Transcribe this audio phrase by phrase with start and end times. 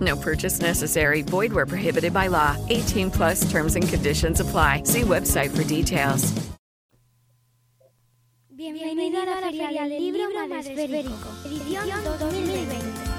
[0.00, 1.22] No purchase necessary.
[1.22, 2.56] Void where prohibited by law.
[2.68, 4.82] 18 plus terms and conditions apply.
[4.84, 6.32] See website for details.
[8.58, 11.88] Bienvenida a la Feria del Libro Madresférico, edición
[12.18, 13.17] 2020.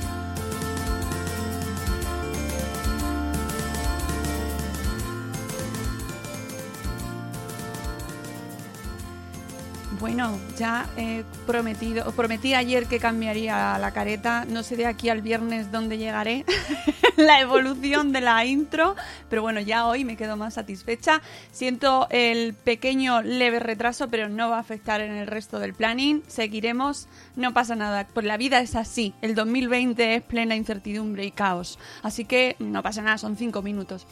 [10.00, 14.45] Bueno, ya he prometido, os prometí ayer que cambiaría la careta.
[14.45, 16.45] No sé de aquí al viernes dónde llegaré,
[17.17, 18.95] la evolución de la intro,
[19.30, 21.22] pero bueno, ya hoy me quedo más satisfecha.
[21.52, 26.23] Siento el pequeño leve retraso, pero no va a afectar en el resto del planning.
[26.28, 29.13] Seguiremos, no pasa nada, pues la vida es así.
[29.22, 34.08] El 2020 es plena incertidumbre y caos, así que no pasa nada, son cinco minutos.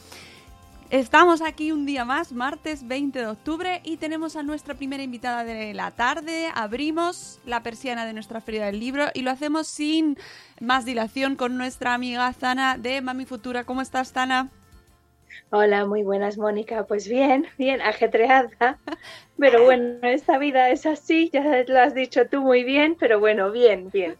[0.90, 5.44] Estamos aquí un día más, martes 20 de octubre, y tenemos a nuestra primera invitada
[5.44, 6.48] de la tarde.
[6.56, 10.18] Abrimos la persiana de nuestra feria del libro y lo hacemos sin
[10.62, 13.66] más dilación con nuestra amiga Zana de Mami Futura.
[13.66, 14.50] ¿Cómo estás, Zana?
[15.50, 16.86] Hola, muy buenas, Mónica.
[16.86, 18.78] Pues bien, bien, ajetreada.
[19.40, 23.52] Pero bueno, esta vida es así, ya lo has dicho tú muy bien, pero bueno,
[23.52, 24.16] bien, bien.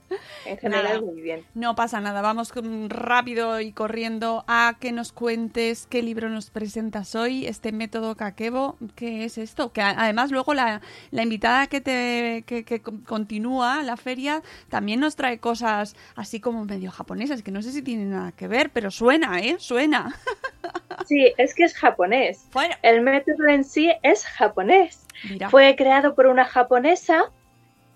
[0.46, 1.44] En general, Nada, muy bien.
[1.56, 2.54] No pasa nada, vamos
[2.90, 8.78] rápido y corriendo a que nos cuentes qué libro nos presentas hoy, este método Kakebo.
[8.96, 9.72] ¿Qué es esto?
[9.74, 10.82] Que además luego la,
[11.12, 16.40] la invitada que, te, que, que con- continúa la feria también nos trae cosas así
[16.40, 19.56] como medio japonesas, que no sé si tienen nada que ver, pero suena, ¿eh?
[19.60, 20.16] Suena.
[21.06, 22.50] Sí, es que es japonés.
[22.52, 25.07] Bueno, El método en sí es japonés.
[25.50, 27.32] Fue creado por una japonesa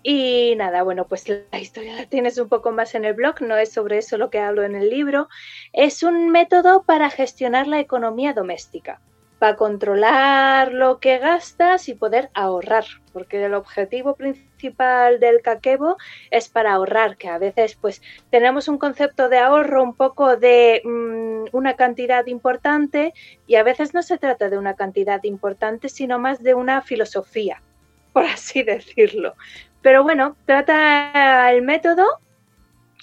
[0.02, 3.56] y nada, bueno, pues la historia la tienes un poco más en el blog, no
[3.56, 5.28] es sobre eso lo que hablo en el libro.
[5.72, 9.00] Es un método para gestionar la economía doméstica,
[9.42, 15.96] para controlar lo que gastas y poder ahorrar, porque el objetivo principal del kakebo
[16.30, 20.80] es para ahorrar, que a veces pues tenemos un concepto de ahorro un poco de
[20.84, 23.14] mm, una cantidad importante
[23.48, 27.60] y a veces no se trata de una cantidad importante, sino más de una filosofía,
[28.12, 29.34] por así decirlo.
[29.80, 32.06] Pero bueno, trata el método.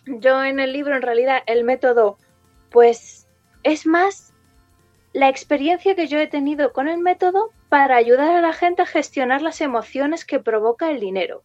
[0.05, 2.17] Yo en el libro, en realidad, el método,
[2.69, 3.27] pues
[3.63, 4.28] es más
[5.19, 8.85] la experiencia que yo he tenido con el método para ayudar a la gente a
[8.85, 11.43] gestionar las emociones que provoca el dinero.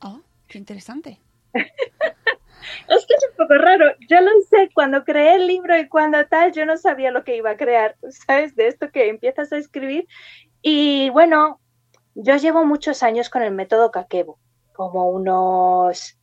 [0.00, 1.20] Oh, qué interesante.
[2.88, 3.86] Es que es un poco raro.
[4.08, 7.36] Yo lo sé, cuando creé el libro y cuando tal, yo no sabía lo que
[7.36, 7.96] iba a crear,
[8.26, 8.54] ¿sabes?
[8.54, 10.06] De esto que empiezas a escribir.
[10.60, 11.58] Y bueno,
[12.14, 14.38] yo llevo muchos años con el método Kakebo,
[14.74, 16.18] como unos,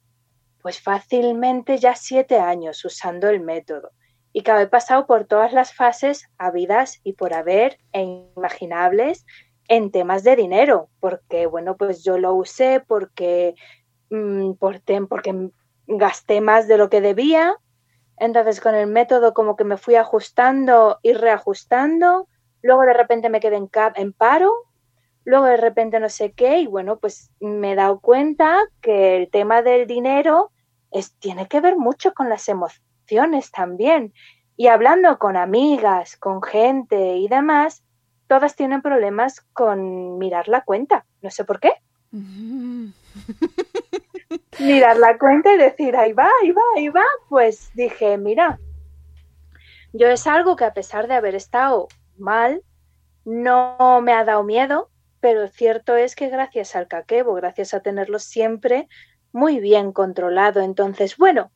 [0.61, 3.91] pues fácilmente ya siete años usando el método.
[4.37, 8.03] Y que he pasado por todas las fases habidas y por haber e
[8.35, 9.25] imaginables
[9.67, 13.55] en temas de dinero, porque bueno, pues yo lo usé porque,
[14.11, 15.49] mm, por porque
[15.87, 17.55] gasté más de lo que debía.
[18.15, 22.27] Entonces con el método como que me fui ajustando y reajustando.
[22.61, 24.53] Luego de repente me quedé en, en paro.
[25.23, 26.59] Luego de repente no sé qué.
[26.59, 30.51] Y bueno, pues me he dado cuenta que el tema del dinero
[30.91, 32.86] es, tiene que ver mucho con las emociones
[33.51, 34.13] también.
[34.55, 37.83] Y hablando con amigas, con gente y demás,
[38.27, 41.05] todas tienen problemas con mirar la cuenta.
[41.21, 41.73] No sé por qué.
[44.59, 48.59] Mirar la cuenta y decir, ahí va, ahí va, ahí va, pues dije, mira,
[49.93, 51.87] yo es algo que a pesar de haber estado
[52.17, 52.63] mal,
[53.25, 54.89] no me ha dado miedo,
[55.19, 58.87] pero cierto es que gracias al caquebo, gracias a tenerlo siempre
[59.31, 61.51] muy bien controlado, entonces, bueno,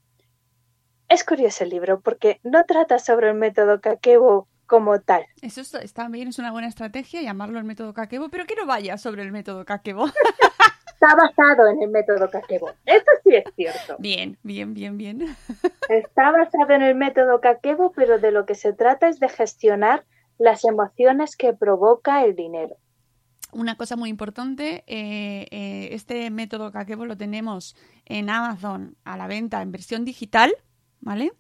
[1.12, 5.26] es curioso el libro porque no trata sobre el método caquebo como tal.
[5.42, 8.98] Eso está, bien, es una buena estrategia llamarlo el método Kakebo, pero que no vaya
[8.98, 10.06] sobre el método Kakebo.
[10.94, 12.72] Está basado en el método caquebo.
[12.86, 13.98] Eso sí es cierto.
[14.00, 15.36] Bien, bien, bien, bien.
[15.90, 20.06] Está basado en el método Kakebo, pero de lo que se trata es de gestionar
[20.38, 22.78] las emociones que provoca el dinero.
[23.52, 27.76] una cosa muy importante, eh, eh, este método Kakebo lo tenemos
[28.06, 30.54] en Amazon a la venta en versión digital,
[31.02, 31.34] ¿vale?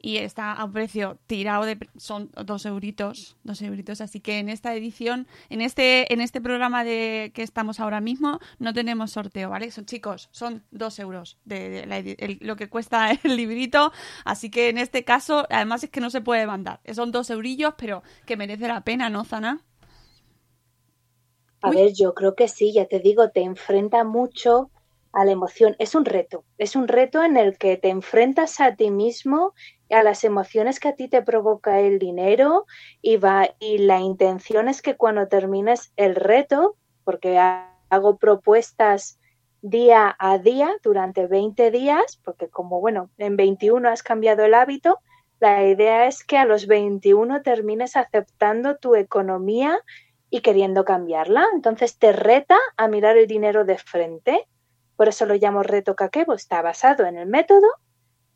[0.00, 4.00] Y está a un precio tirado de son dos euritos, dos euritos.
[4.00, 8.38] Así que en esta edición, en este, en este programa de que estamos ahora mismo,
[8.58, 9.70] no tenemos sorteo, ¿vale?
[9.70, 13.92] Son chicos, son dos euros de, la edi- el- lo que cuesta el librito.
[14.24, 16.80] Así que en este caso, además es que no se puede mandar.
[16.94, 19.60] Son dos eurillos, pero que merece la pena, ¿no, Zana?
[21.62, 21.76] A Uy.
[21.76, 24.70] ver, yo creo que sí, ya te digo, te enfrenta mucho
[25.14, 25.76] a la emoción.
[25.78, 29.54] Es un reto, es un reto en el que te enfrentas a ti mismo,
[29.90, 32.66] a las emociones que a ti te provoca el dinero
[33.02, 39.18] y va y la intención es que cuando termines el reto, porque ha- hago propuestas
[39.62, 44.98] día a día durante 20 días, porque como bueno, en 21 has cambiado el hábito,
[45.40, 49.78] la idea es que a los 21 termines aceptando tu economía
[50.30, 51.46] y queriendo cambiarla.
[51.54, 54.46] Entonces te reta a mirar el dinero de frente.
[54.96, 56.34] Por eso lo llamo reto Kakebo.
[56.34, 57.66] Está basado en el método,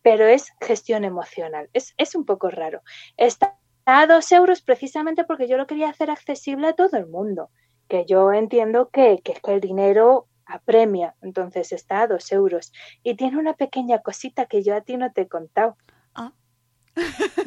[0.02, 1.68] pero es gestión emocional.
[1.72, 2.82] Es, es un poco raro.
[3.16, 7.50] Está a dos euros precisamente porque yo lo quería hacer accesible a todo el mundo.
[7.88, 11.14] Que yo entiendo que, que el dinero apremia.
[11.22, 12.72] Entonces está a dos euros.
[13.02, 15.76] Y tiene una pequeña cosita que yo a ti no te he contado.
[16.14, 16.32] Ah.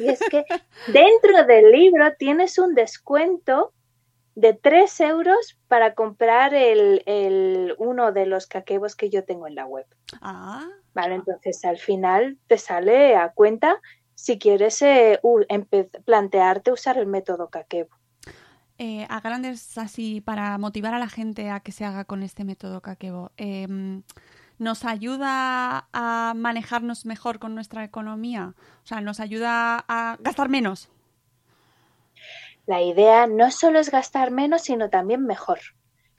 [0.00, 0.44] Y es que
[0.88, 3.72] dentro del libro tienes un descuento
[4.34, 9.54] de 3 euros para comprar el, el- uno de los caquebos que yo tengo en
[9.54, 9.86] la web.
[10.20, 13.80] Ah, Vale, entonces al final te sale a cuenta
[14.14, 15.20] si quieres eh,
[16.04, 17.90] plantearte usar el método caquebo.
[18.78, 22.44] eh, a grandes así para motivar a la gente a que se haga con este
[22.44, 23.30] método Kakebo.
[23.36, 24.02] em,
[24.58, 28.54] ¿Nos ayuda a manejarnos mejor con nuestra economía?
[28.84, 30.88] O sea, ¿nos ayuda a gastar menos?
[32.66, 35.58] La idea no solo es gastar menos, sino también mejor.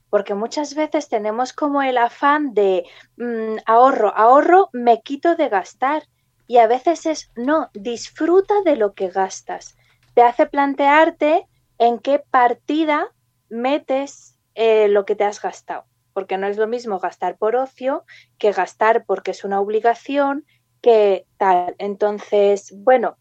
[0.09, 2.85] Porque muchas veces tenemos como el afán de
[3.17, 6.03] mm, ahorro, ahorro, me quito de gastar.
[6.45, 9.77] Y a veces es, no, disfruta de lo que gastas.
[10.13, 11.47] Te hace plantearte
[11.77, 13.07] en qué partida
[13.49, 15.85] metes eh, lo que te has gastado.
[16.13, 18.03] Porque no es lo mismo gastar por ocio
[18.37, 20.45] que gastar porque es una obligación,
[20.81, 21.75] que tal.
[21.79, 23.17] Entonces, bueno,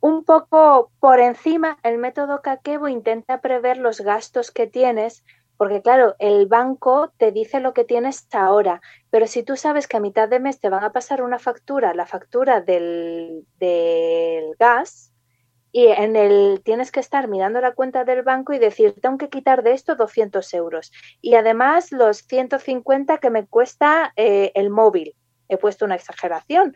[0.00, 5.24] un poco por encima, el método Kakebo intenta prever los gastos que tienes,
[5.56, 8.80] porque claro, el banco te dice lo que tienes ahora,
[9.10, 11.94] pero si tú sabes que a mitad de mes te van a pasar una factura,
[11.94, 15.12] la factura del, del gas,
[15.72, 19.28] y en el tienes que estar mirando la cuenta del banco y decir, tengo que
[19.28, 20.90] quitar de esto 200 euros.
[21.20, 25.14] Y además los 150 que me cuesta eh, el móvil.
[25.48, 26.74] He puesto una exageración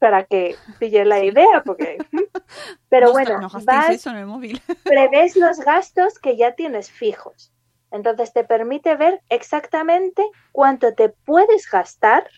[0.00, 1.98] para que pille la idea, porque...
[2.88, 4.60] Pero No, bueno, vas, eso en el móvil.
[4.84, 7.52] prevés los gastos que ya tienes fijos.
[7.92, 12.28] Entonces te permite ver exactamente cuánto te puedes gastar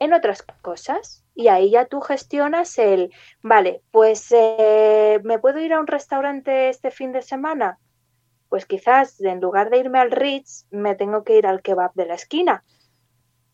[0.00, 1.24] en otras cosas.
[1.34, 6.68] Y ahí ya tú gestionas el, vale, pues eh, me puedo ir a un restaurante
[6.68, 7.78] este fin de semana.
[8.48, 12.06] Pues quizás en lugar de irme al Ritz, me tengo que ir al kebab de
[12.06, 12.64] la esquina.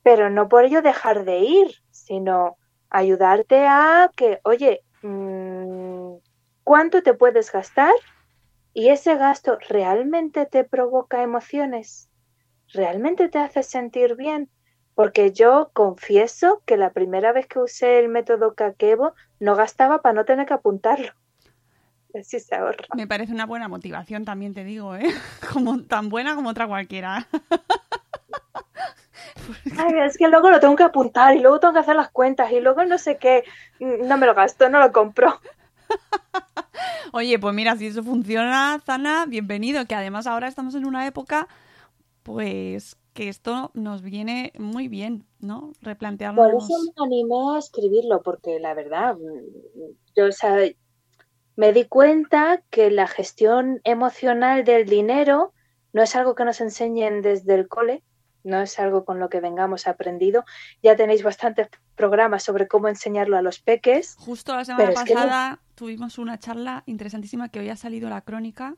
[0.02, 2.56] Pero no por ello dejar de ir, sino
[2.94, 6.14] ayudarte a que, oye, mm,
[6.62, 7.92] ¿cuánto te puedes gastar?
[8.72, 12.08] ¿Y ese gasto realmente te provoca emociones?
[12.72, 14.48] ¿Realmente te hace sentir bien?
[14.94, 20.12] Porque yo confieso que la primera vez que usé el método Kakebo no gastaba para
[20.12, 21.12] no tener que apuntarlo.
[22.18, 22.86] Así se ahorra.
[22.94, 25.12] Me parece una buena motivación, también te digo, ¿eh?
[25.52, 27.26] Como, tan buena como otra cualquiera.
[29.78, 32.52] Ay, es que luego lo tengo que apuntar y luego tengo que hacer las cuentas
[32.52, 33.44] y luego no sé qué.
[33.80, 35.40] No me lo gasto, no lo compro.
[37.12, 39.86] Oye, pues mira, si eso funciona, Zana, bienvenido.
[39.86, 41.48] Que además ahora estamos en una época,
[42.22, 45.72] pues que esto nos viene muy bien, ¿no?
[45.80, 46.50] Replantearnos.
[46.50, 50.56] Por eso me animé a escribirlo, porque la verdad, mm, yo o sea,
[51.56, 55.52] me di cuenta que la gestión emocional del dinero
[55.92, 58.02] no es algo que nos enseñen desde el cole,
[58.44, 60.44] no es algo con lo que vengamos aprendido.
[60.82, 64.14] Ya tenéis bastantes programas sobre cómo enseñarlo a los peques.
[64.18, 68.76] Justo la semana no- pasada tuvimos una charla interesantísima que hoy ha salido la crónica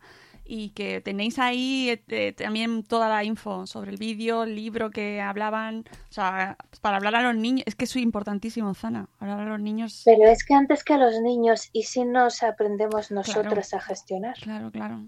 [0.49, 4.91] y que tenéis ahí eh, eh, también toda la info sobre el vídeo, el libro
[4.91, 9.41] que hablaban, o sea, para hablar a los niños, es que es importantísimo, Zana, hablar
[9.41, 10.03] a los niños.
[10.05, 14.37] Pero es que antes que a los niños, ¿y si nos aprendemos nosotras a gestionar?
[14.41, 15.01] Claro, claro.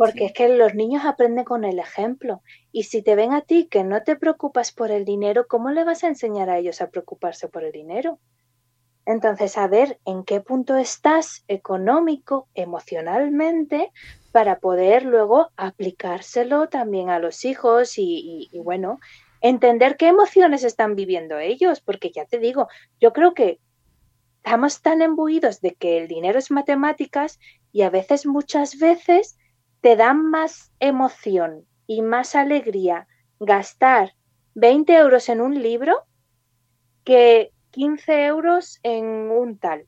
[0.00, 2.40] Porque es que los niños aprenden con el ejemplo.
[2.72, 5.84] Y si te ven a ti que no te preocupas por el dinero, ¿cómo le
[5.84, 8.18] vas a enseñar a ellos a preocuparse por el dinero?
[9.04, 13.92] Entonces, a ver en qué punto estás económico, emocionalmente,
[14.32, 19.00] para poder luego aplicárselo también a los hijos y, y, y, bueno,
[19.42, 22.68] entender qué emociones están viviendo ellos, porque ya te digo,
[23.02, 23.60] yo creo que
[24.42, 27.38] estamos tan embuidos de que el dinero es matemáticas
[27.70, 29.36] y a veces, muchas veces,
[29.80, 33.06] te dan más emoción y más alegría
[33.38, 34.14] gastar
[34.54, 36.04] 20 euros en un libro
[37.04, 39.86] que 15 euros en un tal.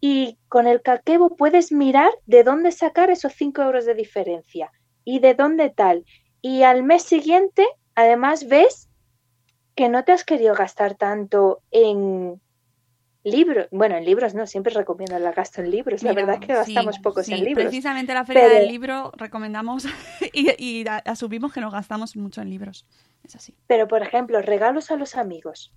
[0.00, 4.72] Y con el caquebo puedes mirar de dónde sacar esos 5 euros de diferencia
[5.04, 6.04] y de dónde tal.
[6.40, 8.88] Y al mes siguiente, además, ves
[9.76, 12.40] que no te has querido gastar tanto en
[13.24, 13.68] libros.
[13.70, 16.02] Bueno, en libros no, siempre recomiendo el gasto en libros.
[16.02, 17.64] La verdad es que gastamos sí, pocos sí, en libros.
[17.64, 19.86] Precisamente la feria Pero- del libro recomendamos
[20.32, 22.86] y, y asumimos que nos gastamos mucho en libros.
[23.24, 23.56] Es así.
[23.66, 25.72] Pero, por ejemplo, regalos a los amigos.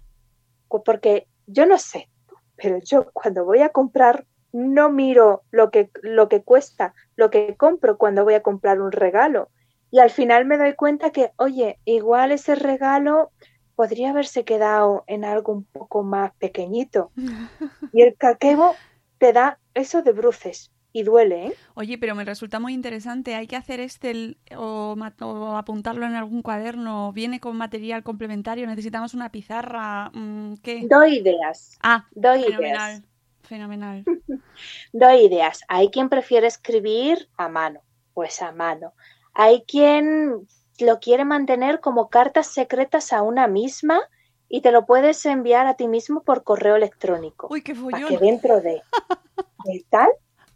[0.83, 2.09] Porque yo no sé,
[2.55, 7.55] pero yo cuando voy a comprar no miro lo que, lo que cuesta, lo que
[7.57, 9.49] compro cuando voy a comprar un regalo.
[9.91, 13.31] Y al final me doy cuenta que, oye, igual ese regalo
[13.75, 17.11] podría haberse quedado en algo un poco más pequeñito.
[17.91, 18.75] Y el caquebo
[19.17, 21.59] te da eso de bruces y duele, ¿eh?
[21.75, 23.35] Oye, pero me resulta muy interesante.
[23.35, 27.11] ¿Hay que hacer Excel o, o apuntarlo en algún cuaderno?
[27.13, 28.65] ¿Viene con material complementario?
[28.67, 30.09] ¿Necesitamos una pizarra?
[30.13, 30.87] Mm, ¿Qué?
[30.89, 32.91] Doy ideas, Ah, doy fenomenal.
[32.93, 33.03] ideas.
[33.43, 34.05] Fenomenal.
[34.93, 35.61] Doy ideas.
[35.67, 37.81] Hay quien prefiere escribir a mano,
[38.13, 38.93] pues a mano.
[39.33, 40.47] Hay quien
[40.79, 44.01] lo quiere mantener como cartas secretas a una misma
[44.47, 47.47] y te lo puedes enviar a ti mismo por correo electrónico.
[47.49, 48.09] Uy, qué Para follón.
[48.09, 48.81] que dentro de,
[49.65, 50.09] de tal.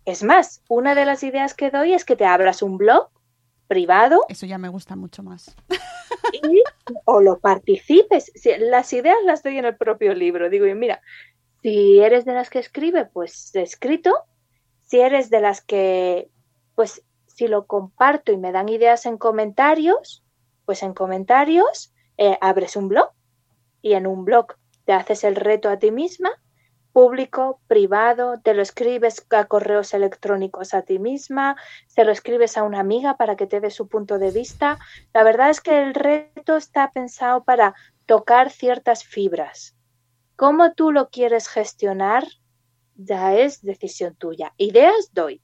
[0.06, 3.10] Es más, una de las ideas que doy es que te abras un blog
[3.68, 5.56] privado Eso ya me gusta mucho más.
[6.34, 6.64] y
[7.06, 8.32] o lo participes.
[8.60, 10.50] Las ideas las doy en el propio libro.
[10.50, 11.02] Digo, y mira,
[11.62, 14.14] si eres de las que escribe, pues escrito.
[14.82, 16.30] Si eres de las que,
[16.74, 17.04] pues
[17.39, 20.25] si lo comparto y me dan ideas en comentarios,
[20.65, 23.12] pues en comentarios eh, abres un blog
[23.81, 26.31] y en un blog te haces el reto a ti misma,
[26.91, 31.55] público, privado, te lo escribes a correos electrónicos a ti misma,
[31.88, 34.77] se lo escribes a una amiga para que te dé su punto de vista.
[35.13, 37.74] La verdad es que el reto está pensado para
[38.05, 39.77] tocar ciertas fibras.
[40.36, 42.25] ¿Cómo tú lo quieres gestionar?
[42.98, 44.53] Ya es decisión tuya.
[44.58, 45.41] Ideas doy.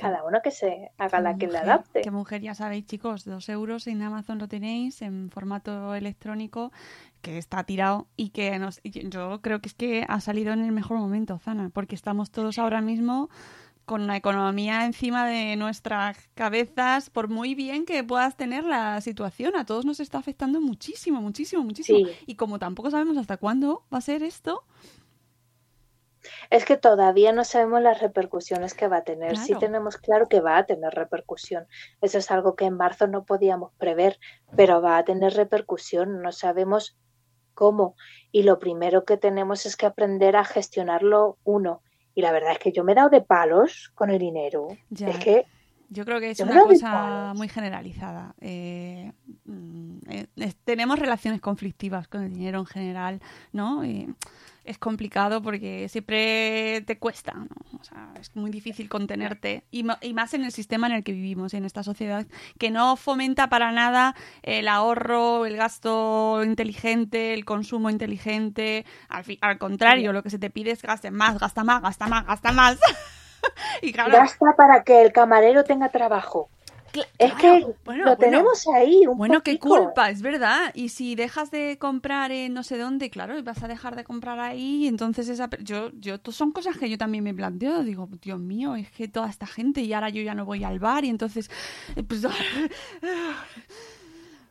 [0.00, 2.00] Cada uno que se haga la que le adapte.
[2.00, 6.72] Qué mujer, ya sabéis, chicos, dos euros en Amazon lo tenéis en formato electrónico
[7.20, 10.72] que está tirado y que nos, yo creo que es que ha salido en el
[10.72, 13.28] mejor momento, Zana, porque estamos todos ahora mismo
[13.84, 19.56] con la economía encima de nuestras cabezas, por muy bien que puedas tener la situación,
[19.56, 21.98] a todos nos está afectando muchísimo, muchísimo, muchísimo.
[22.06, 22.14] Sí.
[22.26, 24.62] Y como tampoco sabemos hasta cuándo va a ser esto,
[26.50, 29.36] Es que todavía no sabemos las repercusiones que va a tener.
[29.36, 29.60] Sí Claro.
[29.60, 31.66] tenemos claro que va a tener repercusión.
[32.00, 34.18] Eso es algo que en marzo no podíamos prever,
[34.56, 36.20] pero va a tener repercusión.
[36.22, 36.98] No sabemos
[37.54, 37.94] cómo.
[38.32, 41.82] Y lo primero que tenemos es que aprender a gestionarlo uno.
[42.14, 44.68] Y la verdad es que yo me he dado de palos con el dinero.
[44.90, 45.08] Ya.
[45.08, 45.46] Es que
[45.92, 48.36] Yo creo que es una cosa muy generalizada.
[48.40, 49.12] Eh,
[49.44, 53.20] mm, eh, tenemos relaciones conflictivas con el dinero en general,
[53.52, 53.84] ¿no?
[53.84, 54.08] Y
[54.64, 57.48] es complicado porque siempre te cuesta, ¿no?
[57.80, 59.64] O sea, es muy difícil contenerte.
[59.72, 62.24] Y, y más en el sistema en el que vivimos, en esta sociedad,
[62.56, 68.86] que no fomenta para nada el ahorro, el gasto inteligente, el consumo inteligente.
[69.08, 72.26] Al, al contrario, lo que se te pide es gaste más, gasta más, gasta más,
[72.26, 72.78] gasta más.
[73.82, 76.48] y claro, gasta para que el camarero tenga trabajo.
[77.18, 78.16] Es que bueno, lo bueno.
[78.16, 79.06] tenemos ahí.
[79.06, 80.72] Un Bueno, qué culpa, es verdad.
[80.74, 84.40] Y si dejas de comprar en no sé dónde, claro, vas a dejar de comprar
[84.40, 84.88] ahí.
[84.88, 87.84] Entonces, esa, yo, yo, son cosas que yo también me planteo.
[87.84, 90.80] Digo, Dios mío, es que toda esta gente y ahora yo ya no voy al
[90.80, 91.48] bar y entonces,
[91.94, 92.22] eh, pues,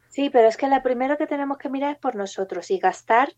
[0.09, 3.33] Sí, pero es que la primero que tenemos que mirar es por nosotros y gastar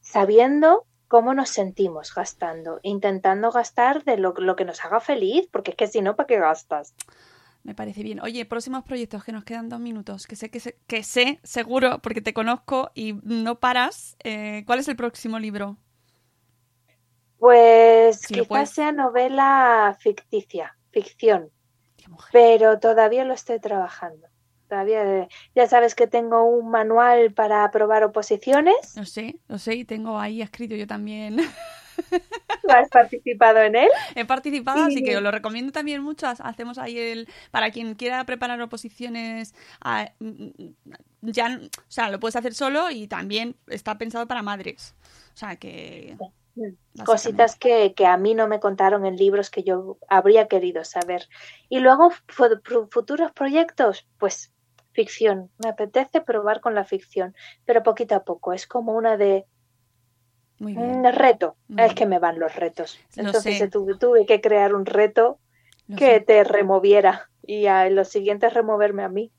[0.00, 5.72] sabiendo cómo nos sentimos gastando, intentando gastar de lo, lo que nos haga feliz, porque
[5.72, 6.94] es que si no, ¿para qué gastas?
[7.64, 8.18] me parece bien.
[8.20, 11.98] Oye, próximos proyectos que nos quedan dos minutos, que sé que, sé, que sé seguro
[11.98, 14.16] porque te conozco y no paras.
[14.24, 15.76] Eh, ¿Cuál es el próximo libro?
[17.38, 21.50] Pues Si quizás sea novela ficticia, ficción,
[22.32, 24.31] pero todavía lo estoy trabajando.
[24.72, 28.96] Todavía, ya sabes que tengo un manual para aprobar oposiciones.
[28.96, 31.36] Lo sé, lo sé y tengo ahí escrito yo también.
[32.08, 33.90] ¿Tú has participado en él?
[34.14, 35.04] He participado, así Sí.
[35.04, 36.26] que os lo recomiendo también mucho.
[36.26, 37.28] Ha- Hacemos ahí el.
[37.50, 40.48] Para quien quiera preparar oposiciones, a- mm,
[41.20, 44.94] ya, o sea, lo puedes hacer solo y también está pensado para madres.
[45.34, 46.16] O sea que...
[47.06, 51.26] Cositas que, que, a mí no me contaron en libros que yo habría querido saber.
[51.70, 52.10] Y luego,
[52.90, 54.51] futuros proyectos, pues
[54.92, 55.50] ficción.
[55.58, 57.34] Me apetece probar con la ficción,
[57.64, 58.52] pero poquito a poco.
[58.52, 59.46] Es como una de...
[60.60, 61.56] Un reto.
[61.76, 63.00] es que me van los retos.
[63.16, 65.40] Entonces tuve, tuve, que crear un reto
[65.96, 69.32] que te removiera y a los siguientes removerme a mí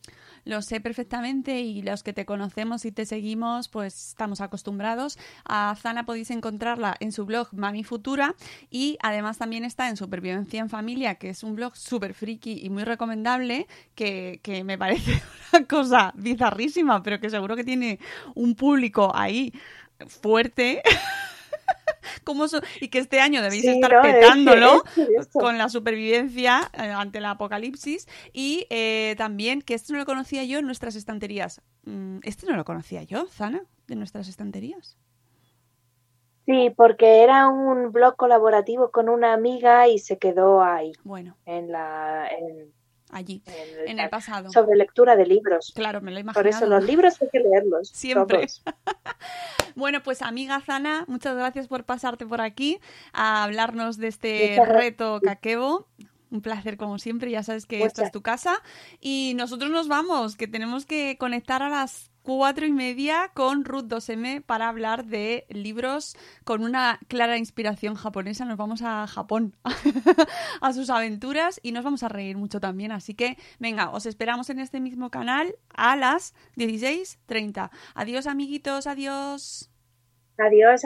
[0.45, 5.17] lo sé perfectamente y los que te conocemos y te seguimos, pues estamos acostumbrados.
[5.45, 8.35] A Zana podéis encontrarla en su blog Mami Futura
[8.69, 12.69] y además también está en Supervivencia en Familia, que es un blog súper friki y
[12.69, 15.21] muy recomendable, que, que me parece
[15.53, 17.99] una cosa bizarrísima, pero que seguro que tiene
[18.35, 19.53] un público ahí
[20.07, 20.81] fuerte.
[22.79, 24.83] y que este año debéis estar petándolo
[25.33, 30.43] con la supervivencia eh, ante el apocalipsis y eh, también que esto no lo conocía
[30.43, 31.61] yo en nuestras estanterías.
[31.85, 34.97] Mm, este no lo conocía yo, Zana, de nuestras estanterías.
[36.45, 40.91] Sí, porque era un blog colaborativo con una amiga y se quedó ahí.
[41.03, 41.37] Bueno.
[41.45, 42.27] En la
[43.13, 43.43] allí,
[43.85, 44.51] en el, pasado.
[44.51, 45.71] Sobre lectura de libros.
[45.75, 47.89] Claro, me lo he Por eso los libros hay que leerlos.
[47.89, 48.47] Siempre.
[49.75, 52.79] bueno, pues amiga Zana, muchas gracias por pasarte por aquí
[53.11, 55.87] a hablarnos de este reto Caquebo.
[56.31, 58.61] Un placer como siempre, ya sabes que esta es tu casa.
[58.99, 63.85] Y nosotros nos vamos, que tenemos que conectar a las cuatro y media con Ruth
[63.85, 68.45] 2M para hablar de libros con una clara inspiración japonesa.
[68.45, 69.55] Nos vamos a Japón
[70.61, 72.91] a sus aventuras y nos vamos a reír mucho también.
[72.91, 77.69] Así que, venga, os esperamos en este mismo canal a las 16.30.
[77.93, 79.69] Adiós, amiguitos, adiós.
[80.37, 80.83] Adiós.